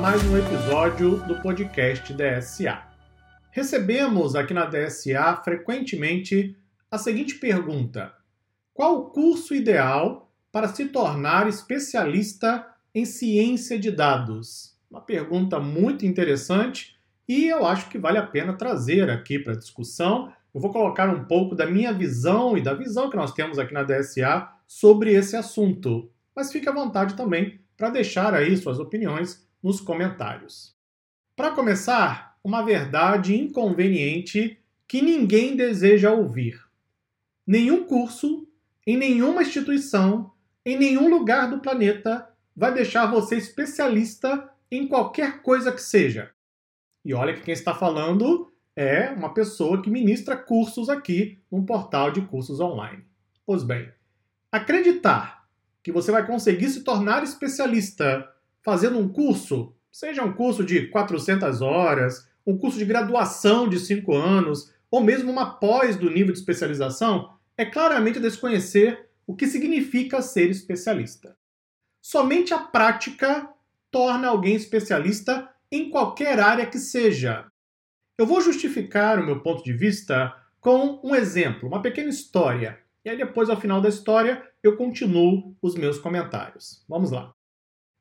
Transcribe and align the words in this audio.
Mais 0.00 0.22
um 0.24 0.36
episódio 0.36 1.16
do 1.26 1.40
podcast 1.40 2.12
DSA. 2.12 2.82
Recebemos 3.50 4.34
aqui 4.34 4.52
na 4.52 4.66
DSA 4.66 5.40
frequentemente 5.42 6.56
a 6.90 6.98
seguinte 6.98 7.36
pergunta: 7.36 8.12
Qual 8.72 8.98
o 8.98 9.10
curso 9.10 9.54
ideal 9.54 10.30
para 10.50 10.68
se 10.68 10.86
tornar 10.86 11.48
especialista 11.48 12.66
em 12.94 13.04
ciência 13.04 13.78
de 13.78 13.90
dados? 13.90 14.76
Uma 14.90 15.00
pergunta 15.00 15.58
muito 15.60 16.04
interessante 16.04 16.96
e 17.28 17.46
eu 17.46 17.66
acho 17.66 17.88
que 17.88 17.98
vale 17.98 18.18
a 18.18 18.26
pena 18.26 18.52
trazer 18.52 19.10
aqui 19.10 19.38
para 19.38 19.56
discussão. 19.56 20.32
Eu 20.54 20.60
vou 20.60 20.72
colocar 20.72 21.08
um 21.08 21.24
pouco 21.24 21.54
da 21.54 21.66
minha 21.66 21.92
visão 21.92 22.56
e 22.56 22.62
da 22.62 22.74
visão 22.74 23.10
que 23.10 23.16
nós 23.16 23.32
temos 23.32 23.58
aqui 23.58 23.72
na 23.72 23.82
DSA 23.82 24.48
sobre 24.66 25.12
esse 25.12 25.36
assunto. 25.36 26.10
Mas 26.34 26.52
fique 26.52 26.68
à 26.68 26.72
vontade 26.72 27.14
também 27.14 27.60
para 27.76 27.90
deixar 27.90 28.34
aí 28.34 28.56
suas 28.56 28.78
opiniões 28.78 29.43
nos 29.64 29.80
comentários. 29.80 30.76
Para 31.34 31.52
começar, 31.52 32.36
uma 32.44 32.62
verdade 32.62 33.34
inconveniente 33.34 34.60
que 34.86 35.00
ninguém 35.00 35.56
deseja 35.56 36.12
ouvir. 36.12 36.62
Nenhum 37.46 37.84
curso, 37.84 38.46
em 38.86 38.98
nenhuma 38.98 39.40
instituição, 39.40 40.30
em 40.66 40.78
nenhum 40.78 41.08
lugar 41.08 41.48
do 41.48 41.60
planeta 41.60 42.28
vai 42.54 42.74
deixar 42.74 43.06
você 43.06 43.36
especialista 43.36 44.50
em 44.70 44.86
qualquer 44.86 45.40
coisa 45.40 45.72
que 45.72 45.80
seja. 45.80 46.30
E 47.02 47.14
olha 47.14 47.32
que 47.32 47.40
quem 47.40 47.54
está 47.54 47.74
falando 47.74 48.52
é 48.76 49.08
uma 49.10 49.32
pessoa 49.32 49.80
que 49.80 49.90
ministra 49.90 50.36
cursos 50.36 50.90
aqui 50.90 51.38
num 51.50 51.64
portal 51.64 52.10
de 52.10 52.20
cursos 52.20 52.60
online. 52.60 53.02
Pois 53.46 53.62
bem, 53.62 53.90
acreditar 54.52 55.48
que 55.82 55.90
você 55.90 56.12
vai 56.12 56.26
conseguir 56.26 56.68
se 56.68 56.82
tornar 56.82 57.22
especialista 57.22 58.30
fazendo 58.64 58.98
um 58.98 59.08
curso, 59.08 59.74
seja 59.92 60.24
um 60.24 60.32
curso 60.32 60.64
de 60.64 60.88
400 60.88 61.60
horas, 61.60 62.28
um 62.46 62.56
curso 62.56 62.78
de 62.78 62.84
graduação 62.84 63.68
de 63.68 63.78
5 63.78 64.14
anos, 64.14 64.72
ou 64.90 65.02
mesmo 65.02 65.30
uma 65.30 65.54
pós 65.56 65.96
do 65.96 66.10
nível 66.10 66.32
de 66.32 66.38
especialização, 66.38 67.34
é 67.56 67.64
claramente 67.64 68.18
desconhecer 68.18 69.08
o 69.26 69.34
que 69.34 69.46
significa 69.46 70.22
ser 70.22 70.50
especialista. 70.50 71.36
Somente 72.00 72.52
a 72.52 72.58
prática 72.58 73.48
torna 73.90 74.28
alguém 74.28 74.54
especialista 74.54 75.48
em 75.70 75.90
qualquer 75.90 76.38
área 76.40 76.66
que 76.66 76.78
seja. 76.78 77.46
Eu 78.18 78.26
vou 78.26 78.40
justificar 78.40 79.18
o 79.18 79.24
meu 79.24 79.40
ponto 79.40 79.64
de 79.64 79.72
vista 79.72 80.34
com 80.60 81.00
um 81.02 81.14
exemplo, 81.14 81.68
uma 81.68 81.82
pequena 81.82 82.08
história. 82.08 82.78
E 83.04 83.10
aí 83.10 83.16
depois, 83.16 83.50
ao 83.50 83.60
final 83.60 83.80
da 83.80 83.88
história, 83.88 84.42
eu 84.62 84.76
continuo 84.76 85.56
os 85.60 85.74
meus 85.74 85.98
comentários. 85.98 86.84
Vamos 86.88 87.10
lá. 87.10 87.34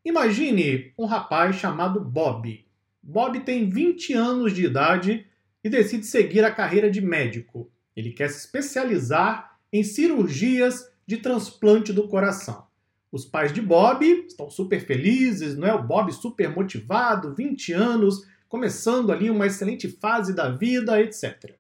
Imagine 0.06 0.94
um 0.98 1.06
rapaz 1.06 1.56
chamado 1.56 2.02
Bob. 2.02 2.66
Bob 3.02 3.40
tem 3.40 3.70
20 3.70 4.14
anos 4.14 4.54
de 4.54 4.66
idade 4.66 5.26
e 5.64 5.70
decide 5.70 6.06
seguir 6.06 6.44
a 6.44 6.52
carreira 6.52 6.92
de 6.92 7.00
médico. 7.00 7.72
Ele 7.96 8.12
quer 8.12 8.30
se 8.30 8.40
especializar 8.40 9.58
em 9.72 9.82
cirurgias 9.82 10.92
de 11.08 11.18
transplante 11.18 11.94
do 11.94 12.10
coração. 12.10 12.68
Os 13.14 13.24
pais 13.24 13.54
de 13.54 13.62
Bob 13.62 14.04
estão 14.28 14.50
super 14.50 14.86
felizes, 14.86 15.56
não 15.56 15.68
é? 15.68 15.74
O 15.74 15.84
Bob 15.84 16.12
super 16.12 16.50
motivado, 16.50 17.34
20 17.34 17.72
anos, 17.72 18.28
começando 18.50 19.10
ali 19.10 19.30
uma 19.30 19.48
excelente 19.48 19.88
fase 19.88 20.34
da 20.34 20.50
vida, 20.50 21.00
etc. 21.00 21.56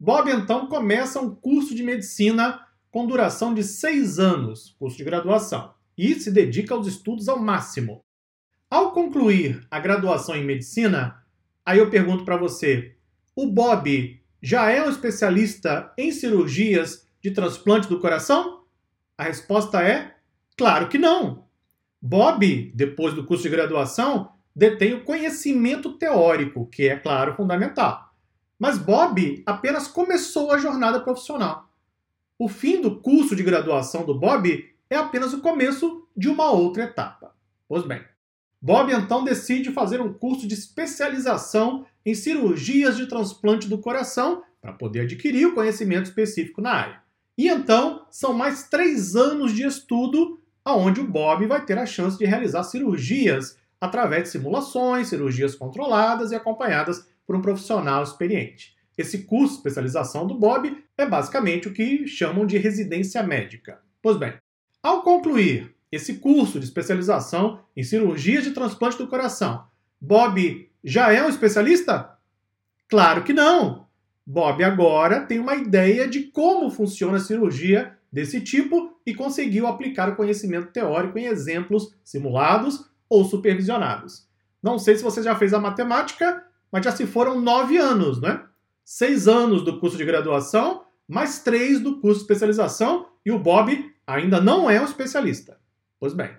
Bob 0.00 0.30
então 0.30 0.68
começa 0.68 1.20
um 1.20 1.34
curso 1.34 1.74
de 1.74 1.82
medicina 1.82 2.66
com 2.90 3.06
duração 3.06 3.52
de 3.52 3.62
seis 3.62 4.18
anos, 4.18 4.74
curso 4.78 4.96
de 4.96 5.04
graduação, 5.04 5.73
e 5.96 6.14
se 6.14 6.30
dedica 6.30 6.74
aos 6.74 6.86
estudos 6.86 7.28
ao 7.28 7.38
máximo. 7.38 8.04
Ao 8.70 8.92
concluir 8.92 9.66
a 9.70 9.78
graduação 9.78 10.34
em 10.34 10.44
medicina, 10.44 11.22
aí 11.64 11.78
eu 11.78 11.90
pergunto 11.90 12.24
para 12.24 12.36
você: 12.36 12.96
o 13.36 13.46
Bob 13.46 14.20
já 14.42 14.70
é 14.70 14.84
um 14.84 14.90
especialista 14.90 15.92
em 15.96 16.10
cirurgias 16.10 17.08
de 17.22 17.30
transplante 17.30 17.88
do 17.88 18.00
coração? 18.00 18.64
A 19.16 19.24
resposta 19.24 19.82
é 19.82 20.14
Claro 20.56 20.88
que 20.88 20.98
não. 20.98 21.44
Bob, 22.00 22.72
depois 22.74 23.14
do 23.14 23.24
curso 23.24 23.42
de 23.42 23.48
graduação, 23.48 24.30
detém 24.54 24.94
o 24.94 25.04
conhecimento 25.04 25.94
teórico, 25.98 26.66
que 26.66 26.86
é, 26.86 26.96
claro, 26.96 27.34
fundamental. 27.34 28.12
Mas 28.58 28.78
Bob 28.78 29.42
apenas 29.44 29.88
começou 29.88 30.52
a 30.52 30.58
jornada 30.58 31.00
profissional. 31.00 31.68
O 32.38 32.48
fim 32.48 32.80
do 32.80 33.00
curso 33.00 33.34
de 33.34 33.42
graduação 33.42 34.04
do 34.04 34.18
Bob 34.18 34.73
é 34.88 34.96
apenas 34.96 35.32
o 35.32 35.40
começo 35.40 36.06
de 36.16 36.28
uma 36.28 36.50
outra 36.50 36.84
etapa. 36.84 37.34
Pois 37.68 37.84
bem, 37.86 38.02
Bob 38.60 38.92
então 38.92 39.24
decide 39.24 39.72
fazer 39.72 40.00
um 40.00 40.12
curso 40.12 40.46
de 40.46 40.54
especialização 40.54 41.84
em 42.04 42.14
cirurgias 42.14 42.96
de 42.96 43.06
transplante 43.06 43.68
do 43.68 43.78
coração 43.78 44.42
para 44.60 44.72
poder 44.72 45.00
adquirir 45.00 45.46
o 45.46 45.54
conhecimento 45.54 46.06
específico 46.06 46.62
na 46.62 46.72
área. 46.72 47.02
E 47.36 47.48
então 47.48 48.06
são 48.10 48.32
mais 48.32 48.68
três 48.68 49.16
anos 49.16 49.52
de 49.52 49.66
estudo 49.66 50.40
aonde 50.64 51.00
o 51.00 51.06
Bob 51.06 51.46
vai 51.46 51.64
ter 51.64 51.76
a 51.76 51.84
chance 51.84 52.16
de 52.16 52.24
realizar 52.24 52.62
cirurgias 52.62 53.58
através 53.80 54.24
de 54.24 54.28
simulações, 54.30 55.08
cirurgias 55.08 55.54
controladas 55.54 56.32
e 56.32 56.34
acompanhadas 56.34 57.06
por 57.26 57.36
um 57.36 57.42
profissional 57.42 58.02
experiente. 58.02 58.74
Esse 58.96 59.24
curso 59.24 59.54
de 59.54 59.58
especialização 59.58 60.26
do 60.26 60.38
Bob 60.38 60.74
é 60.96 61.04
basicamente 61.04 61.68
o 61.68 61.72
que 61.72 62.06
chamam 62.06 62.46
de 62.46 62.56
residência 62.56 63.22
médica. 63.22 63.80
Pois 64.00 64.16
bem, 64.16 64.34
ao 64.84 65.02
concluir 65.02 65.74
esse 65.90 66.16
curso 66.16 66.60
de 66.60 66.66
especialização 66.66 67.60
em 67.74 67.82
cirurgias 67.82 68.44
de 68.44 68.50
transplante 68.50 68.98
do 68.98 69.08
coração, 69.08 69.64
Bob 69.98 70.68
já 70.84 71.10
é 71.10 71.24
um 71.24 71.28
especialista? 71.30 72.18
Claro 72.86 73.24
que 73.24 73.32
não! 73.32 73.86
Bob 74.26 74.62
agora 74.62 75.22
tem 75.22 75.38
uma 75.38 75.54
ideia 75.54 76.06
de 76.06 76.24
como 76.24 76.70
funciona 76.70 77.16
a 77.16 77.20
cirurgia 77.20 77.96
desse 78.12 78.42
tipo 78.42 78.94
e 79.06 79.14
conseguiu 79.14 79.66
aplicar 79.66 80.10
o 80.10 80.16
conhecimento 80.16 80.66
teórico 80.70 81.18
em 81.18 81.24
exemplos 81.24 81.94
simulados 82.04 82.84
ou 83.08 83.24
supervisionados. 83.24 84.28
Não 84.62 84.78
sei 84.78 84.96
se 84.96 85.02
você 85.02 85.22
já 85.22 85.34
fez 85.34 85.54
a 85.54 85.58
matemática, 85.58 86.44
mas 86.70 86.84
já 86.84 86.92
se 86.92 87.06
foram 87.06 87.40
nove 87.40 87.78
anos, 87.78 88.20
né? 88.20 88.44
Seis 88.84 89.26
anos 89.26 89.64
do 89.64 89.80
curso 89.80 89.96
de 89.96 90.04
graduação, 90.04 90.83
mais 91.08 91.40
três 91.40 91.80
do 91.80 92.00
curso 92.00 92.18
de 92.18 92.24
especialização, 92.24 93.06
e 93.24 93.30
o 93.30 93.38
Bob 93.38 93.92
ainda 94.06 94.40
não 94.40 94.70
é 94.70 94.80
um 94.80 94.84
especialista. 94.84 95.58
Pois 95.98 96.12
bem, 96.12 96.30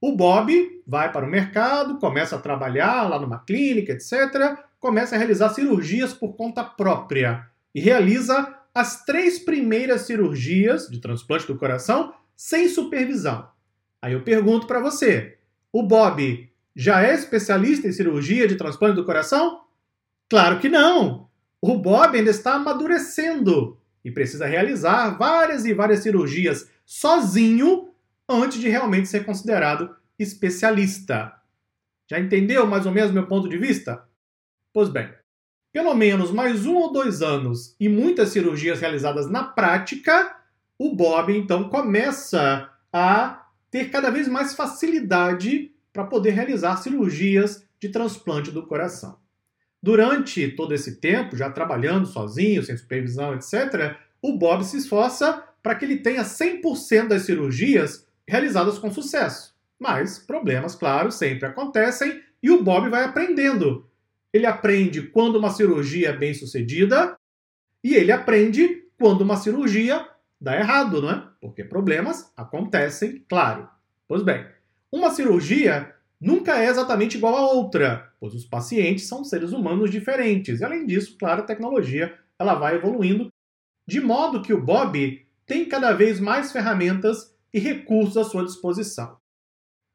o 0.00 0.16
Bob 0.16 0.82
vai 0.86 1.10
para 1.10 1.26
o 1.26 1.30
mercado, 1.30 1.98
começa 1.98 2.36
a 2.36 2.40
trabalhar 2.40 3.08
lá 3.08 3.18
numa 3.18 3.38
clínica, 3.38 3.92
etc., 3.92 4.58
começa 4.78 5.14
a 5.14 5.18
realizar 5.18 5.48
cirurgias 5.50 6.12
por 6.12 6.34
conta 6.34 6.62
própria 6.62 7.48
e 7.74 7.80
realiza 7.80 8.54
as 8.74 9.04
três 9.04 9.38
primeiras 9.38 10.02
cirurgias 10.02 10.88
de 10.88 10.98
transplante 10.98 11.46
do 11.46 11.56
coração 11.56 12.12
sem 12.36 12.68
supervisão. 12.68 13.48
Aí 14.02 14.12
eu 14.12 14.22
pergunto 14.22 14.66
para 14.66 14.80
você: 14.80 15.38
o 15.72 15.82
Bob 15.82 16.50
já 16.76 17.02
é 17.02 17.14
especialista 17.14 17.88
em 17.88 17.92
cirurgia 17.92 18.46
de 18.46 18.56
transplante 18.56 18.96
do 18.96 19.04
coração? 19.04 19.62
Claro 20.28 20.58
que 20.58 20.68
não! 20.68 21.28
O 21.60 21.78
Bob 21.78 22.18
ainda 22.18 22.30
está 22.30 22.54
amadurecendo 22.54 23.78
e 24.04 24.10
precisa 24.10 24.46
realizar 24.46 25.16
várias 25.16 25.64
e 25.64 25.72
várias 25.72 26.00
cirurgias 26.00 26.70
sozinho 26.84 27.88
antes 28.28 28.60
de 28.60 28.68
realmente 28.68 29.08
ser 29.08 29.24
considerado 29.24 29.94
especialista. 30.18 31.32
Já 32.10 32.20
entendeu 32.20 32.66
mais 32.66 32.86
ou 32.86 32.92
menos 32.92 33.10
meu 33.10 33.26
ponto 33.26 33.48
de 33.48 33.56
vista? 33.56 34.06
Pois 34.72 34.88
bem, 34.88 35.08
pelo 35.72 35.94
menos 35.94 36.30
mais 36.30 36.66
um 36.66 36.74
ou 36.76 36.92
dois 36.92 37.22
anos 37.22 37.74
e 37.80 37.88
muitas 37.88 38.28
cirurgias 38.28 38.80
realizadas 38.80 39.28
na 39.28 39.44
prática, 39.44 40.36
o 40.78 40.94
Bob 40.94 41.36
então 41.36 41.68
começa 41.68 42.70
a 42.92 43.48
ter 43.70 43.90
cada 43.90 44.10
vez 44.10 44.28
mais 44.28 44.54
facilidade 44.54 45.72
para 45.92 46.04
poder 46.04 46.30
realizar 46.30 46.76
cirurgias 46.76 47.66
de 47.80 47.88
transplante 47.88 48.50
do 48.50 48.66
coração. 48.66 49.18
Durante 49.84 50.48
todo 50.48 50.72
esse 50.72 50.96
tempo, 50.96 51.36
já 51.36 51.50
trabalhando 51.50 52.06
sozinho, 52.06 52.62
sem 52.62 52.76
supervisão, 52.76 53.34
etc., 53.34 53.96
o 54.22 54.38
Bob 54.38 54.64
se 54.64 54.78
esforça 54.78 55.44
para 55.62 55.74
que 55.74 55.84
ele 55.84 55.98
tenha 55.98 56.22
100% 56.22 57.08
das 57.08 57.22
cirurgias 57.22 58.06
realizadas 58.26 58.78
com 58.78 58.90
sucesso. 58.90 59.54
Mas 59.78 60.18
problemas, 60.18 60.74
claro, 60.74 61.10
sempre 61.10 61.46
acontecem 61.46 62.22
e 62.42 62.50
o 62.50 62.62
Bob 62.62 62.88
vai 62.88 63.04
aprendendo 63.04 63.86
ele 64.34 64.46
aprende 64.46 65.00
quando 65.00 65.36
uma 65.36 65.50
cirurgia 65.50 66.08
é 66.08 66.12
bem 66.12 66.34
sucedida 66.34 67.16
e 67.84 67.94
ele 67.94 68.10
aprende 68.10 68.82
quando 68.98 69.20
uma 69.20 69.36
cirurgia 69.36 70.08
dá 70.40 70.58
errado, 70.58 71.00
não 71.00 71.10
é? 71.10 71.28
Porque 71.40 71.62
problemas 71.62 72.32
acontecem, 72.36 73.24
claro. 73.28 73.68
Pois 74.08 74.24
bem, 74.24 74.44
uma 74.90 75.10
cirurgia 75.10 75.93
nunca 76.20 76.58
é 76.58 76.68
exatamente 76.68 77.16
igual 77.16 77.36
a 77.36 77.52
outra, 77.52 78.12
pois 78.18 78.34
os 78.34 78.44
pacientes 78.44 79.06
são 79.06 79.24
seres 79.24 79.52
humanos 79.52 79.90
diferentes. 79.90 80.60
E 80.60 80.64
além 80.64 80.86
disso, 80.86 81.16
claro, 81.18 81.42
a 81.42 81.46
tecnologia 81.46 82.18
ela 82.38 82.54
vai 82.54 82.76
evoluindo 82.76 83.28
de 83.86 84.00
modo 84.00 84.42
que 84.42 84.52
o 84.52 84.62
Bob 84.62 85.26
tem 85.46 85.66
cada 85.66 85.92
vez 85.92 86.18
mais 86.18 86.52
ferramentas 86.52 87.34
e 87.52 87.58
recursos 87.58 88.16
à 88.16 88.24
sua 88.24 88.44
disposição. 88.44 89.16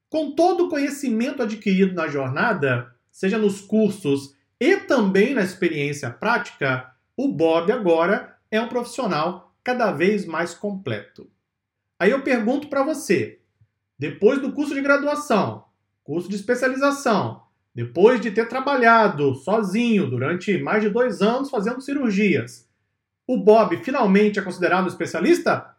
Com 0.10 0.32
todo 0.32 0.66
o 0.66 0.70
conhecimento 0.70 1.44
adquirido 1.44 1.94
na 1.94 2.08
jornada, 2.08 2.96
seja 3.12 3.38
nos 3.38 3.62
cursos 3.62 4.36
e 4.60 4.78
também 4.78 5.34
na 5.34 5.42
experiência 5.42 6.10
prática, 6.10 6.94
o 7.16 7.28
Bob 7.28 7.72
agora 7.72 8.38
é 8.52 8.60
um 8.62 8.68
profissional 8.68 9.54
cada 9.64 9.92
vez 9.92 10.26
mais 10.26 10.54
completo. 10.54 11.30
Aí 12.00 12.12
eu 12.12 12.24
pergunto 12.24 12.70
para 12.70 12.84
você, 12.84 13.40
depois 13.98 14.42
do 14.42 14.54
curso 14.54 14.74
de 14.74 14.82
graduação, 14.82 15.66
curso 16.10 16.28
de 16.28 16.38
especialização, 16.38 17.44
depois 17.72 18.20
de 18.20 18.32
ter 18.32 18.50
trabalhado 18.50 19.36
sozinho 19.36 20.10
durante 20.10 20.58
mais 20.58 20.82
de 20.82 20.90
dois 20.90 21.22
anos 21.22 21.52
fazendo 21.52 21.82
cirurgias, 21.82 22.68
o 23.28 23.38
Bob 23.38 23.78
finalmente 23.84 24.40
é 24.40 24.42
considerado 24.42 24.88
especialista? 24.88 25.76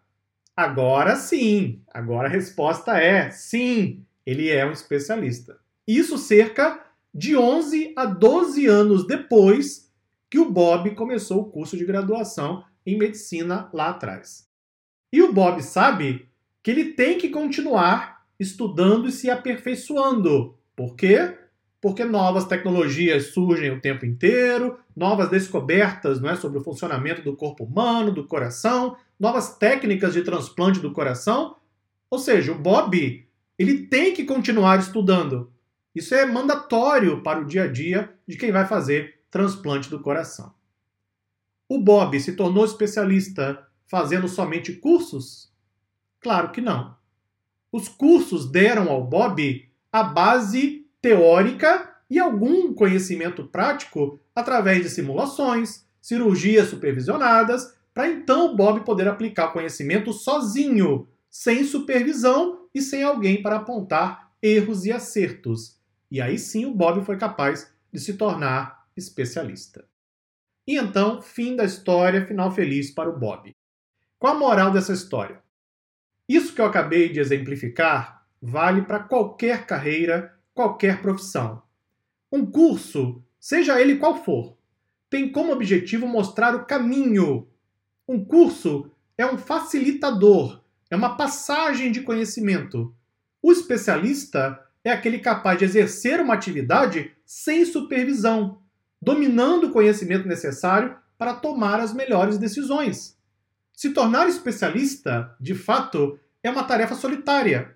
Agora 0.56 1.16
sim. 1.16 1.82
Agora 1.92 2.28
a 2.28 2.30
resposta 2.30 2.96
é 2.96 3.28
sim, 3.32 4.06
ele 4.24 4.48
é 4.48 4.64
um 4.64 4.70
especialista. 4.70 5.58
Isso 5.84 6.16
cerca 6.16 6.80
de 7.12 7.36
11 7.36 7.92
a 7.96 8.04
12 8.06 8.66
anos 8.68 9.04
depois 9.08 9.92
que 10.30 10.38
o 10.38 10.48
Bob 10.48 10.94
começou 10.94 11.40
o 11.40 11.50
curso 11.50 11.76
de 11.76 11.84
graduação 11.84 12.62
em 12.86 12.96
medicina 12.96 13.68
lá 13.72 13.88
atrás. 13.88 14.46
E 15.12 15.20
o 15.22 15.32
Bob 15.32 15.60
sabe 15.60 16.28
que 16.62 16.70
ele 16.70 16.92
tem 16.92 17.18
que 17.18 17.30
continuar 17.30 18.19
estudando 18.40 19.06
e 19.06 19.12
se 19.12 19.30
aperfeiçoando. 19.30 20.56
Por 20.74 20.96
quê? 20.96 21.36
Porque 21.80 22.04
novas 22.04 22.46
tecnologias 22.46 23.26
surgem 23.26 23.70
o 23.70 23.80
tempo 23.80 24.06
inteiro, 24.06 24.78
novas 24.96 25.28
descobertas 25.28 26.20
não 26.20 26.30
é, 26.30 26.36
sobre 26.36 26.58
o 26.58 26.64
funcionamento 26.64 27.22
do 27.22 27.36
corpo 27.36 27.64
humano, 27.64 28.10
do 28.10 28.26
coração, 28.26 28.96
novas 29.18 29.56
técnicas 29.58 30.14
de 30.14 30.22
transplante 30.22 30.80
do 30.80 30.92
coração. 30.92 31.56
Ou 32.10 32.18
seja, 32.18 32.52
o 32.52 32.58
Bob 32.58 33.26
ele 33.58 33.86
tem 33.86 34.14
que 34.14 34.24
continuar 34.24 34.78
estudando. 34.80 35.52
Isso 35.94 36.14
é 36.14 36.24
mandatório 36.24 37.22
para 37.22 37.40
o 37.40 37.44
dia 37.44 37.64
a 37.64 37.66
dia 37.66 38.12
de 38.26 38.36
quem 38.36 38.50
vai 38.50 38.66
fazer 38.66 39.20
transplante 39.30 39.90
do 39.90 40.00
coração. 40.00 40.54
O 41.68 41.78
Bob 41.78 42.18
se 42.18 42.32
tornou 42.32 42.64
especialista 42.64 43.66
fazendo 43.86 44.28
somente 44.28 44.72
cursos? 44.72 45.52
Claro 46.20 46.50
que 46.50 46.60
não. 46.60 46.99
Os 47.72 47.88
cursos 47.88 48.50
deram 48.50 48.88
ao 48.88 49.04
Bob 49.04 49.68
a 49.92 50.02
base 50.02 50.86
teórica 51.00 51.90
e 52.08 52.18
algum 52.18 52.74
conhecimento 52.74 53.44
prático 53.46 54.18
através 54.34 54.82
de 54.82 54.90
simulações, 54.90 55.86
cirurgias 56.00 56.68
supervisionadas, 56.68 57.74
para 57.94 58.08
então 58.08 58.56
Bob 58.56 58.84
poder 58.84 59.06
aplicar 59.06 59.48
o 59.48 59.52
conhecimento 59.52 60.12
sozinho, 60.12 61.08
sem 61.28 61.64
supervisão 61.64 62.66
e 62.74 62.82
sem 62.82 63.02
alguém 63.02 63.42
para 63.42 63.56
apontar 63.56 64.32
erros 64.42 64.84
e 64.84 64.92
acertos. 64.92 65.78
E 66.10 66.20
aí 66.20 66.38
sim 66.38 66.64
o 66.64 66.74
Bob 66.74 67.04
foi 67.04 67.16
capaz 67.16 67.72
de 67.92 68.00
se 68.00 68.14
tornar 68.14 68.86
especialista. 68.96 69.84
E 70.66 70.76
então, 70.76 71.22
fim 71.22 71.56
da 71.56 71.64
história, 71.64 72.26
final 72.26 72.50
feliz 72.50 72.90
para 72.90 73.08
o 73.08 73.18
Bob. 73.18 73.54
Qual 74.18 74.34
a 74.34 74.38
moral 74.38 74.70
dessa 74.70 74.92
história? 74.92 75.42
Isso 76.30 76.54
que 76.54 76.60
eu 76.60 76.64
acabei 76.64 77.08
de 77.08 77.18
exemplificar 77.18 78.24
vale 78.40 78.82
para 78.82 79.00
qualquer 79.00 79.66
carreira, 79.66 80.32
qualquer 80.54 81.02
profissão. 81.02 81.60
Um 82.30 82.46
curso, 82.46 83.20
seja 83.40 83.80
ele 83.80 83.96
qual 83.96 84.22
for, 84.22 84.56
tem 85.10 85.32
como 85.32 85.52
objetivo 85.52 86.06
mostrar 86.06 86.54
o 86.54 86.64
caminho. 86.66 87.48
Um 88.06 88.24
curso 88.24 88.92
é 89.18 89.26
um 89.26 89.36
facilitador, 89.36 90.62
é 90.88 90.94
uma 90.94 91.16
passagem 91.16 91.90
de 91.90 92.02
conhecimento. 92.02 92.94
O 93.42 93.50
especialista 93.50 94.64
é 94.84 94.92
aquele 94.92 95.18
capaz 95.18 95.58
de 95.58 95.64
exercer 95.64 96.20
uma 96.20 96.34
atividade 96.34 97.10
sem 97.26 97.64
supervisão, 97.64 98.62
dominando 99.02 99.64
o 99.64 99.72
conhecimento 99.72 100.28
necessário 100.28 100.96
para 101.18 101.34
tomar 101.34 101.80
as 101.80 101.92
melhores 101.92 102.38
decisões. 102.38 103.18
Se 103.80 103.94
tornar 103.94 104.28
especialista, 104.28 105.34
de 105.40 105.54
fato, 105.54 106.20
é 106.42 106.50
uma 106.50 106.64
tarefa 106.64 106.94
solitária. 106.94 107.74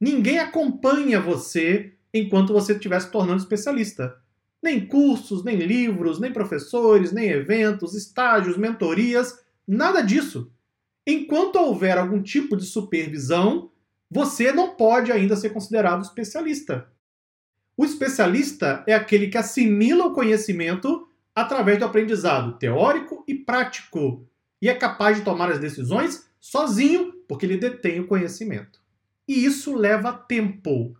Ninguém 0.00 0.38
acompanha 0.38 1.20
você 1.20 1.92
enquanto 2.14 2.52
você 2.52 2.74
estiver 2.74 3.00
se 3.00 3.10
tornando 3.10 3.42
especialista. 3.42 4.16
Nem 4.62 4.86
cursos, 4.86 5.42
nem 5.42 5.56
livros, 5.56 6.20
nem 6.20 6.32
professores, 6.32 7.10
nem 7.10 7.30
eventos, 7.30 7.96
estágios, 7.96 8.56
mentorias, 8.56 9.40
nada 9.66 10.02
disso. 10.02 10.52
Enquanto 11.04 11.56
houver 11.56 11.98
algum 11.98 12.22
tipo 12.22 12.56
de 12.56 12.64
supervisão, 12.64 13.72
você 14.08 14.52
não 14.52 14.76
pode 14.76 15.10
ainda 15.10 15.34
ser 15.34 15.50
considerado 15.50 16.04
especialista. 16.04 16.86
O 17.76 17.84
especialista 17.84 18.84
é 18.86 18.94
aquele 18.94 19.26
que 19.26 19.36
assimila 19.36 20.06
o 20.06 20.14
conhecimento 20.14 21.08
através 21.34 21.76
do 21.76 21.86
aprendizado 21.86 22.56
teórico 22.56 23.24
e 23.26 23.34
prático 23.34 24.30
e 24.60 24.68
é 24.68 24.74
capaz 24.74 25.18
de 25.18 25.24
tomar 25.24 25.50
as 25.50 25.58
decisões 25.58 26.28
sozinho, 26.40 27.12
porque 27.28 27.46
ele 27.46 27.56
detém 27.56 28.00
o 28.00 28.06
conhecimento. 28.06 28.80
E 29.26 29.44
isso 29.44 29.74
leva 29.74 30.12
tempo. 30.12 30.96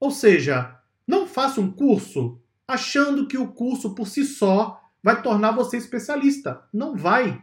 Ou 0.00 0.10
seja, 0.10 0.80
não 1.06 1.26
faça 1.26 1.60
um 1.60 1.70
curso 1.70 2.40
achando 2.66 3.26
que 3.26 3.38
o 3.38 3.48
curso 3.48 3.94
por 3.94 4.06
si 4.06 4.24
só 4.24 4.80
vai 5.02 5.22
tornar 5.22 5.52
você 5.52 5.76
especialista. 5.76 6.62
Não 6.72 6.96
vai. 6.96 7.40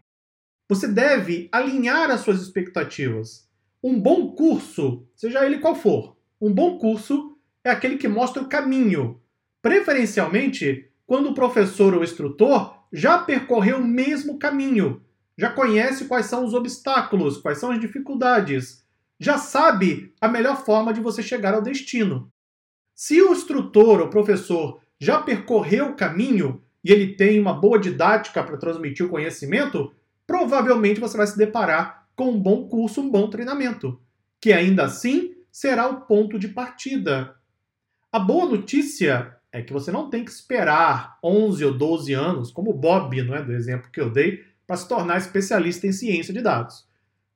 Você 0.68 0.88
deve 0.88 1.48
alinhar 1.52 2.10
as 2.10 2.22
suas 2.22 2.42
expectativas. 2.42 3.48
Um 3.84 4.00
bom 4.00 4.32
curso, 4.32 5.08
seja 5.16 5.46
ele 5.46 5.60
qual 5.60 5.76
for, 5.76 6.18
um 6.42 6.52
bom 6.52 6.78
curso 6.80 7.38
é 7.64 7.70
aquele 7.70 7.98
que 7.98 8.08
mostra 8.08 8.42
o 8.42 8.50
caminho, 8.50 9.22
preferencialmente 9.62 10.90
quando 11.06 11.30
o 11.30 11.34
professor 11.36 11.94
ou 11.94 12.04
instrutor 12.04 12.76
já 12.92 13.20
percorreu 13.20 13.78
o 13.78 13.86
mesmo 13.86 14.40
caminho, 14.40 15.05
já 15.38 15.50
conhece 15.50 16.06
quais 16.06 16.28
são 16.28 16.46
os 16.46 16.54
obstáculos, 16.54 17.38
quais 17.38 17.58
são 17.58 17.72
as 17.72 17.80
dificuldades, 17.80 18.86
já 19.20 19.38
sabe 19.38 20.14
a 20.20 20.28
melhor 20.28 20.64
forma 20.64 20.94
de 20.94 21.02
você 21.02 21.22
chegar 21.22 21.54
ao 21.54 21.62
destino. 21.62 22.32
Se 22.94 23.22
o 23.22 23.32
instrutor 23.34 24.00
ou 24.00 24.10
professor 24.10 24.80
já 25.00 25.22
percorreu 25.22 25.90
o 25.90 25.96
caminho 25.96 26.62
e 26.84 26.92
ele 26.92 27.16
tem 27.16 27.40
uma 27.40 27.54
boa 27.54 27.80
didática 27.80 28.44
para 28.44 28.58
transmitir 28.58 29.06
o 29.06 29.10
conhecimento, 29.10 29.94
provavelmente 30.26 31.00
você 31.00 31.18
vai 31.18 31.28
se 31.28 31.38
deparar 31.38 32.08
com 32.16 32.32
um 32.32 32.40
bom 32.40 32.68
curso, 32.68 33.02
um 33.02 33.10
bom 33.10 33.30
treinamento, 33.30 34.00
que 34.40 34.54
ainda 34.54 34.86
assim 34.86 35.36
será 35.52 35.88
o 35.88 36.02
ponto 36.02 36.40
de 36.40 36.48
partida. 36.48 37.36
A 38.12 38.20
boa 38.20 38.46
notícia 38.46 39.36
é 39.52 39.62
que 39.62 39.74
você 39.74 39.92
não 39.92 40.10
tem 40.10 40.24
que 40.24 40.32
esperar 40.32 41.18
11 41.24 41.66
ou 41.66 41.74
12 41.74 42.14
anos, 42.14 42.52
como 42.52 42.72
o 42.72 42.78
Bob, 42.78 43.22
não 43.24 43.36
é, 43.36 43.42
do 43.42 43.52
exemplo 43.52 43.92
que 43.92 44.00
eu 44.00 44.10
dei, 44.10 44.44
para 44.66 44.78
se 44.78 44.88
tornar 44.88 45.18
especialista 45.18 45.88
em 45.88 45.92
ciência 45.92 46.34
de 46.34 46.42
dados. 46.42 46.86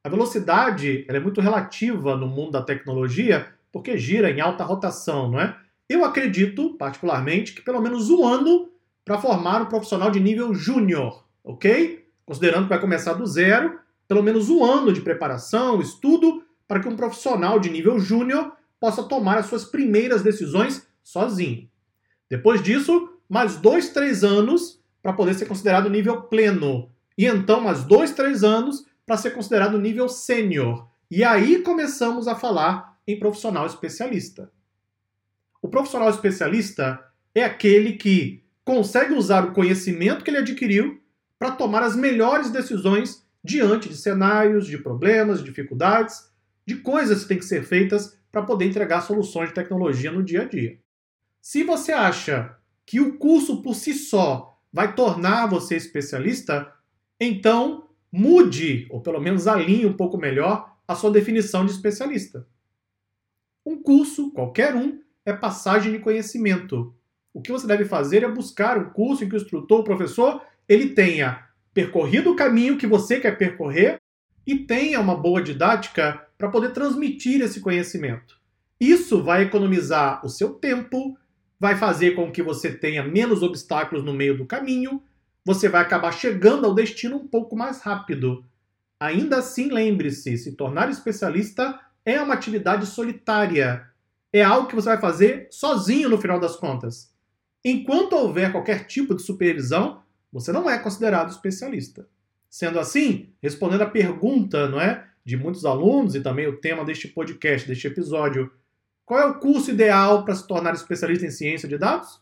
A 0.03 0.09
velocidade 0.09 1.05
é 1.07 1.19
muito 1.19 1.41
relativa 1.41 2.15
no 2.15 2.27
mundo 2.27 2.51
da 2.51 2.62
tecnologia, 2.62 3.48
porque 3.71 3.98
gira 3.98 4.29
em 4.31 4.39
alta 4.39 4.63
rotação, 4.63 5.29
não 5.29 5.39
é? 5.39 5.55
Eu 5.88 6.05
acredito, 6.05 6.75
particularmente, 6.77 7.53
que 7.53 7.62
pelo 7.62 7.81
menos 7.81 8.09
um 8.09 8.25
ano 8.25 8.69
para 9.03 9.19
formar 9.19 9.62
um 9.62 9.65
profissional 9.65 10.12
de 10.12 10.19
nível 10.19 10.53
júnior, 10.53 11.25
ok? 11.43 12.05
Considerando 12.25 12.63
que 12.63 12.69
vai 12.69 12.79
começar 12.79 13.13
do 13.13 13.25
zero 13.25 13.79
pelo 14.09 14.24
menos 14.24 14.50
um 14.50 14.65
ano 14.65 14.91
de 14.91 15.01
preparação, 15.01 15.79
estudo, 15.79 16.43
para 16.67 16.79
que 16.79 16.88
um 16.88 16.95
profissional 16.95 17.59
de 17.59 17.69
nível 17.69 18.00
júnior 18.00 18.53
possa 18.79 19.03
tomar 19.03 19.38
as 19.38 19.45
suas 19.45 19.63
primeiras 19.63 20.24
decisões 20.24 20.88
sozinho. 21.03 21.69
Depois 22.27 22.62
disso, 22.63 23.09
mais 23.29 23.57
dois, 23.57 23.89
três 23.89 24.24
anos 24.24 24.81
para 25.01 25.13
poder 25.13 25.36
ser 25.36 25.45
considerado 25.45 25.91
nível 25.91 26.24
pleno. 26.24 26.89
E 27.19 27.25
então, 27.25 27.59
mais 27.59 27.83
dois, 27.83 28.13
três 28.13 28.45
anos 28.45 28.85
para 29.05 29.17
ser 29.17 29.31
considerado 29.31 29.77
nível 29.77 30.07
sênior. 30.07 30.89
E 31.11 31.21
aí 31.21 31.61
começamos 31.61 32.29
a 32.29 32.35
falar 32.35 32.97
em 33.05 33.19
profissional 33.19 33.65
especialista. 33.65 34.49
O 35.61 35.67
profissional 35.67 36.09
especialista 36.09 36.97
é 37.35 37.43
aquele 37.43 37.97
que 37.97 38.41
consegue 38.63 39.13
usar 39.13 39.43
o 39.43 39.51
conhecimento 39.51 40.23
que 40.23 40.31
ele 40.31 40.38
adquiriu 40.38 41.03
para 41.38 41.51
tomar 41.51 41.83
as 41.83 41.93
melhores 41.93 42.51
decisões 42.51 43.21
diante 43.43 43.89
de 43.89 43.97
cenários, 43.97 44.65
de 44.65 44.77
problemas, 44.77 45.39
de 45.39 45.45
dificuldades, 45.49 46.31
de 46.65 46.77
coisas 46.77 47.23
que 47.23 47.27
têm 47.27 47.39
que 47.39 47.45
ser 47.45 47.65
feitas 47.65 48.17
para 48.31 48.43
poder 48.43 48.63
entregar 48.63 49.01
soluções 49.01 49.49
de 49.49 49.55
tecnologia 49.55 50.09
no 50.09 50.23
dia 50.23 50.43
a 50.43 50.45
dia. 50.45 50.79
Se 51.41 51.65
você 51.65 51.91
acha 51.91 52.55
que 52.85 53.01
o 53.01 53.17
curso 53.17 53.61
por 53.61 53.75
si 53.75 53.93
só 53.93 54.57
vai 54.71 54.95
tornar 54.95 55.47
você 55.47 55.75
especialista, 55.75 56.78
então 57.19 57.88
mude, 58.11 58.88
ou 58.89 59.01
pelo 59.01 59.19
menos 59.19 59.47
alinhe 59.47 59.85
um 59.85 59.93
pouco 59.93 60.17
melhor, 60.17 60.75
a 60.88 60.95
sua 60.95 61.11
definição 61.11 61.65
de 61.65 61.71
especialista. 61.71 62.47
Um 63.65 63.81
curso, 63.81 64.31
qualquer 64.31 64.75
um, 64.75 64.99
é 65.25 65.33
passagem 65.33 65.91
de 65.91 65.99
conhecimento. 65.99 66.95
O 67.33 67.41
que 67.41 67.51
você 67.51 67.67
deve 67.67 67.85
fazer 67.85 68.23
é 68.23 68.27
buscar 68.27 68.77
um 68.77 68.89
curso 68.89 69.23
em 69.23 69.29
que 69.29 69.35
o 69.35 69.38
instrutor, 69.38 69.81
o 69.81 69.83
professor, 69.83 70.41
ele 70.67 70.89
tenha 70.89 71.47
percorrido 71.73 72.31
o 72.31 72.35
caminho 72.35 72.77
que 72.77 72.88
você 72.88 73.19
quer 73.19 73.38
percorrer 73.38 73.99
e 74.45 74.57
tenha 74.57 74.99
uma 74.99 75.15
boa 75.15 75.41
didática 75.41 76.25
para 76.38 76.49
poder 76.49 76.73
transmitir 76.73 77.41
esse 77.41 77.59
conhecimento. 77.59 78.39
Isso 78.79 79.21
vai 79.21 79.43
economizar 79.43 80.25
o 80.25 80.29
seu 80.29 80.53
tempo, 80.53 81.17
vai 81.59 81.75
fazer 81.75 82.15
com 82.15 82.31
que 82.31 82.41
você 82.41 82.71
tenha 82.71 83.03
menos 83.03 83.43
obstáculos 83.43 84.03
no 84.03 84.13
meio 84.13 84.38
do 84.38 84.45
caminho, 84.45 85.03
você 85.50 85.68
vai 85.68 85.82
acabar 85.82 86.12
chegando 86.12 86.68
ao 86.68 86.75
destino 86.75 87.15
um 87.15 87.27
pouco 87.27 87.56
mais 87.56 87.82
rápido. 87.82 88.46
Ainda 89.00 89.39
assim, 89.39 89.68
lembre-se: 89.72 90.38
se 90.38 90.51
tornar 90.51 90.91
especialista 90.91 91.79
é 92.06 92.22
uma 92.22 92.36
atividade 92.36 92.86
solitária. 92.86 93.84
É 94.32 94.44
algo 94.44 94.68
que 94.68 94.75
você 94.75 94.89
vai 94.89 95.00
fazer 95.00 95.48
sozinho 95.50 96.08
no 96.08 96.20
final 96.20 96.39
das 96.39 96.56
contas. 96.56 97.12
Enquanto 97.65 98.13
houver 98.13 98.51
qualquer 98.51 98.86
tipo 98.86 99.15
de 99.15 99.24
supervisão, 99.24 100.03
você 100.32 100.51
não 100.51 100.70
é 100.70 100.77
considerado 100.77 101.32
especialista. 101.32 102.08
Sendo 102.48 102.79
assim, 102.79 103.34
respondendo 103.41 103.82
a 103.82 103.89
pergunta, 103.89 104.70
não 104.70 104.79
é, 104.79 105.03
de 105.25 105.36
muitos 105.36 105.65
alunos 105.65 106.13
e 106.13 106.22
também 106.22 106.46
o 106.46 106.58
tema 106.58 106.86
deste 106.86 107.08
podcast, 107.08 107.68
deste 107.68 107.88
episódio, 107.88 108.53
qual 109.03 109.20
é 109.20 109.25
o 109.25 109.39
curso 109.39 109.72
ideal 109.72 110.24
para 110.24 110.36
se 110.36 110.46
tornar 110.46 110.75
especialista 110.75 111.25
em 111.25 111.32
ciência 111.32 111.68
de 111.68 111.79
dados? 111.79 112.22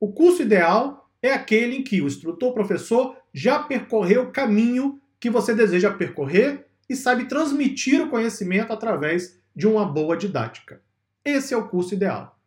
O 0.00 0.12
curso 0.12 0.42
ideal 0.42 1.05
é 1.26 1.34
aquele 1.34 1.76
em 1.76 1.82
que 1.82 2.00
o 2.00 2.06
instrutor 2.06 2.52
professor 2.52 3.16
já 3.32 3.58
percorreu 3.58 4.22
o 4.22 4.30
caminho 4.30 5.00
que 5.18 5.30
você 5.30 5.54
deseja 5.54 5.92
percorrer 5.92 6.66
e 6.88 6.94
sabe 6.94 7.26
transmitir 7.26 8.00
o 8.00 8.08
conhecimento 8.08 8.72
através 8.72 9.38
de 9.54 9.66
uma 9.66 9.84
boa 9.84 10.16
didática. 10.16 10.80
Esse 11.24 11.54
é 11.54 11.56
o 11.56 11.68
curso 11.68 11.94
ideal. 11.94 12.38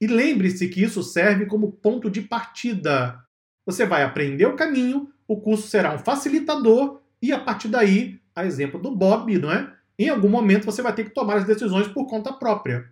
E 0.00 0.06
lembre-se 0.06 0.68
que 0.68 0.82
isso 0.82 1.02
serve 1.02 1.46
como 1.46 1.72
ponto 1.72 2.08
de 2.08 2.22
partida. 2.22 3.22
Você 3.66 3.84
vai 3.84 4.02
aprender 4.02 4.46
o 4.46 4.56
caminho, 4.56 5.12
o 5.26 5.40
curso 5.40 5.68
será 5.68 5.94
um 5.94 5.98
facilitador 5.98 7.00
e 7.20 7.32
a 7.32 7.38
partir 7.38 7.68
daí, 7.68 8.20
a 8.34 8.46
exemplo 8.46 8.80
do 8.80 8.94
Bob, 8.94 9.36
não 9.38 9.52
é? 9.52 9.72
Em 9.98 10.08
algum 10.08 10.28
momento 10.28 10.64
você 10.64 10.80
vai 10.80 10.94
ter 10.94 11.04
que 11.04 11.10
tomar 11.10 11.38
as 11.38 11.44
decisões 11.44 11.88
por 11.88 12.06
conta 12.06 12.32
própria. 12.32 12.90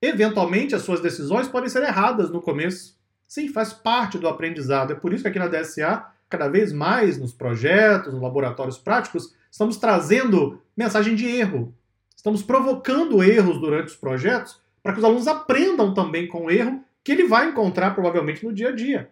Eventualmente, 0.00 0.74
as 0.74 0.82
suas 0.82 1.00
decisões 1.00 1.48
podem 1.48 1.68
ser 1.68 1.82
erradas 1.82 2.30
no 2.30 2.40
começo. 2.40 2.97
Sim, 3.28 3.48
faz 3.48 3.74
parte 3.74 4.16
do 4.16 4.26
aprendizado. 4.26 4.94
É 4.94 4.96
por 4.96 5.12
isso 5.12 5.22
que 5.22 5.28
aqui 5.28 5.38
na 5.38 5.48
DSA, 5.48 6.06
cada 6.30 6.48
vez 6.48 6.72
mais 6.72 7.18
nos 7.18 7.32
projetos, 7.32 8.14
nos 8.14 8.22
laboratórios 8.22 8.78
práticos, 8.78 9.34
estamos 9.50 9.76
trazendo 9.76 10.62
mensagem 10.74 11.14
de 11.14 11.26
erro. 11.26 11.74
Estamos 12.16 12.42
provocando 12.42 13.22
erros 13.22 13.60
durante 13.60 13.88
os 13.88 13.96
projetos 13.96 14.58
para 14.82 14.94
que 14.94 14.98
os 14.98 15.04
alunos 15.04 15.28
aprendam 15.28 15.92
também 15.92 16.26
com 16.26 16.46
o 16.46 16.50
erro 16.50 16.82
que 17.04 17.12
ele 17.12 17.28
vai 17.28 17.50
encontrar 17.50 17.94
provavelmente 17.94 18.44
no 18.44 18.52
dia 18.52 18.70
a 18.70 18.74
dia. 18.74 19.10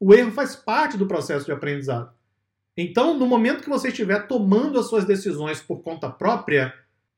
O 0.00 0.12
erro 0.12 0.32
faz 0.32 0.56
parte 0.56 0.96
do 0.96 1.06
processo 1.06 1.46
de 1.46 1.52
aprendizado. 1.52 2.12
Então, 2.76 3.16
no 3.16 3.26
momento 3.26 3.62
que 3.62 3.68
você 3.68 3.88
estiver 3.88 4.26
tomando 4.26 4.78
as 4.78 4.86
suas 4.86 5.04
decisões 5.04 5.60
por 5.60 5.82
conta 5.82 6.10
própria, 6.10 6.74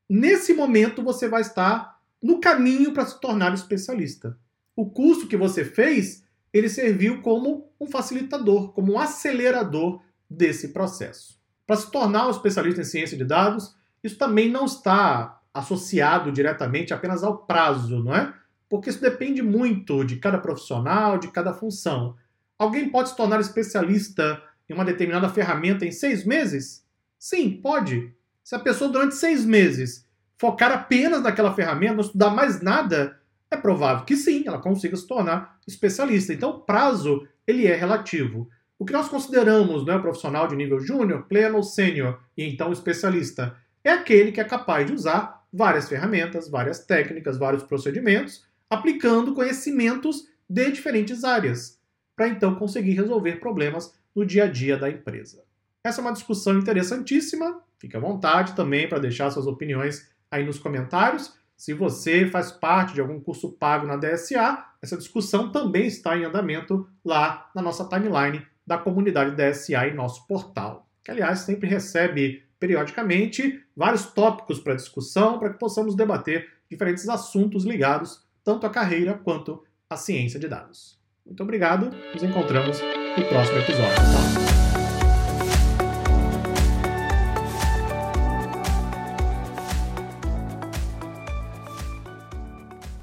nesse 0.07 0.53
momento 0.53 1.01
você 1.01 1.27
vai 1.27 1.41
estar 1.41 1.99
no 2.21 2.39
caminho 2.39 2.93
para 2.93 3.05
se 3.05 3.19
tornar 3.19 3.53
especialista. 3.53 4.37
O 4.75 4.89
curso 4.89 5.27
que 5.27 5.37
você 5.37 5.63
fez, 5.63 6.24
ele 6.57 6.69
serviu 6.69 7.21
como 7.21 7.69
um 7.77 7.85
facilitador, 7.85 8.71
como 8.71 8.93
um 8.93 8.99
acelerador 8.99 10.01
desse 10.29 10.69
processo. 10.69 11.37
Para 11.67 11.75
se 11.75 11.91
tornar 11.91 12.27
um 12.27 12.31
especialista 12.31 12.79
em 12.79 12.85
ciência 12.85 13.17
de 13.17 13.25
dados, 13.25 13.75
isso 14.01 14.17
também 14.17 14.49
não 14.49 14.63
está 14.63 15.41
associado 15.53 16.31
diretamente 16.31 16.93
apenas 16.93 17.25
ao 17.25 17.39
prazo, 17.39 18.01
não 18.01 18.15
é? 18.15 18.33
Porque 18.69 18.89
isso 18.89 19.01
depende 19.01 19.41
muito 19.41 20.05
de 20.05 20.15
cada 20.15 20.37
profissional, 20.37 21.17
de 21.17 21.27
cada 21.27 21.53
função. 21.53 22.15
Alguém 22.57 22.87
pode 22.87 23.09
se 23.09 23.17
tornar 23.17 23.41
especialista 23.41 24.41
em 24.69 24.73
uma 24.73 24.85
determinada 24.85 25.27
ferramenta 25.27 25.85
em 25.85 25.91
seis 25.91 26.25
meses? 26.25 26.85
Sim, 27.19 27.59
pode. 27.61 28.13
Se 28.41 28.55
a 28.55 28.59
pessoa 28.59 28.89
durante 28.89 29.15
seis 29.15 29.43
meses 29.43 30.07
focar 30.37 30.71
apenas 30.71 31.21
naquela 31.21 31.53
ferramenta, 31.53 31.95
não 31.95 32.01
estudar 32.01 32.29
mais 32.29 32.61
nada, 32.61 33.19
é 33.55 33.61
provável 33.61 34.05
que 34.05 34.15
sim, 34.15 34.43
ela 34.45 34.59
consiga 34.59 34.95
se 34.95 35.07
tornar 35.07 35.57
especialista. 35.67 36.33
Então, 36.33 36.51
o 36.51 36.59
prazo 36.59 37.27
ele 37.47 37.67
é 37.67 37.75
relativo. 37.75 38.49
O 38.77 38.85
que 38.85 38.93
nós 38.93 39.07
consideramos 39.07 39.85
né, 39.85 39.97
profissional 39.97 40.47
de 40.47 40.55
nível 40.55 40.79
júnior, 40.79 41.23
pleno 41.23 41.57
ou 41.57 41.63
sênior, 41.63 42.19
e 42.37 42.43
então 42.43 42.71
especialista, 42.71 43.55
é 43.83 43.91
aquele 43.91 44.31
que 44.31 44.41
é 44.41 44.43
capaz 44.43 44.85
de 44.85 44.93
usar 44.93 45.45
várias 45.51 45.87
ferramentas, 45.87 46.49
várias 46.49 46.79
técnicas, 46.85 47.37
vários 47.37 47.63
procedimentos, 47.63 48.45
aplicando 48.69 49.33
conhecimentos 49.33 50.27
de 50.49 50.71
diferentes 50.71 51.23
áreas, 51.23 51.79
para 52.15 52.27
então 52.27 52.55
conseguir 52.55 52.93
resolver 52.93 53.39
problemas 53.39 53.93
no 54.13 54.25
dia 54.25 54.43
a 54.43 54.47
dia 54.47 54.77
da 54.77 54.89
empresa. 54.89 55.43
Essa 55.83 56.01
é 56.01 56.03
uma 56.03 56.13
discussão 56.13 56.57
interessantíssima. 56.57 57.61
Fique 57.79 57.95
à 57.95 57.99
vontade 57.99 58.53
também 58.55 58.89
para 58.89 58.99
deixar 58.99 59.29
suas 59.31 59.47
opiniões 59.47 60.09
aí 60.29 60.43
nos 60.43 60.59
comentários. 60.59 61.37
Se 61.57 61.73
você 61.73 62.27
faz 62.27 62.51
parte 62.51 62.93
de 62.93 63.01
algum 63.01 63.19
curso 63.19 63.53
pago 63.53 63.87
na 63.87 63.95
DSA, 63.95 64.65
essa 64.81 64.97
discussão 64.97 65.51
também 65.51 65.87
está 65.87 66.17
em 66.17 66.25
andamento 66.25 66.87
lá 67.03 67.49
na 67.55 67.61
nossa 67.61 67.87
timeline 67.87 68.45
da 68.65 68.77
comunidade 68.77 69.35
DSA 69.35 69.87
em 69.87 69.93
nosso 69.93 70.27
portal, 70.27 70.89
que 71.03 71.11
aliás 71.11 71.39
sempre 71.39 71.69
recebe 71.69 72.43
periodicamente 72.59 73.63
vários 73.75 74.05
tópicos 74.05 74.59
para 74.59 74.75
discussão 74.75 75.39
para 75.39 75.51
que 75.51 75.59
possamos 75.59 75.95
debater 75.95 76.49
diferentes 76.69 77.07
assuntos 77.07 77.63
ligados 77.63 78.25
tanto 78.43 78.65
à 78.65 78.69
carreira 78.69 79.13
quanto 79.13 79.63
à 79.89 79.95
ciência 79.95 80.39
de 80.39 80.47
dados. 80.47 80.99
Muito 81.25 81.41
obrigado, 81.41 81.89
nos 82.13 82.23
encontramos 82.23 82.79
no 83.17 83.25
próximo 83.25 83.57
episódio. 83.59 83.95
Tá? 83.95 84.44